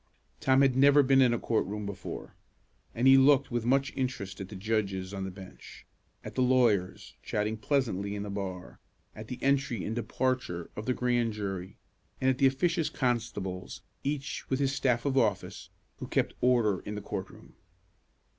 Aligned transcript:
Tom 0.39 0.61
had 0.63 0.75
never 0.75 1.03
been 1.03 1.21
in 1.21 1.31
a 1.31 1.37
court 1.37 1.63
room 1.67 1.85
before, 1.85 2.33
and 2.95 3.05
he 3.05 3.19
looked 3.19 3.51
with 3.51 3.67
much 3.67 3.93
interest 3.95 4.41
at 4.41 4.49
the 4.49 4.55
judges 4.55 5.13
on 5.13 5.25
the 5.25 5.29
bench, 5.29 5.85
at 6.23 6.33
the 6.33 6.41
lawyers 6.41 7.13
chatting 7.21 7.55
pleasantly 7.55 8.15
in 8.15 8.23
the 8.23 8.31
bar, 8.31 8.79
at 9.15 9.27
the 9.27 9.37
entry 9.43 9.83
and 9.85 9.95
departure 9.95 10.71
of 10.75 10.87
the 10.87 10.95
grand 10.95 11.33
jury, 11.33 11.77
and 12.19 12.31
at 12.31 12.39
the 12.39 12.47
officious 12.47 12.89
constables, 12.89 13.83
each 14.03 14.49
with 14.49 14.57
his 14.59 14.73
staff 14.73 15.05
of 15.05 15.19
office, 15.19 15.69
who 15.97 16.07
kept 16.07 16.33
order 16.41 16.79
in 16.79 16.95
the 16.95 17.01
court 17.01 17.29
room. 17.29 17.53